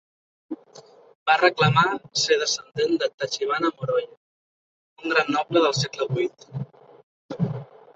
Va 1.29 1.35
reclamar 1.41 1.83
ser 2.23 2.39
descendent 2.45 2.97
de 3.05 3.11
Tachibana 3.13 3.73
Moroye, 3.77 4.11
un 5.05 5.17
gran 5.17 5.35
noble 5.41 5.67
del 5.69 5.81
segle 5.85 6.13
VIII. 6.17 6.69